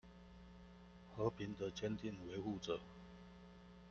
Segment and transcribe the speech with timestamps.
[1.13, 2.79] 和平的堅定維護者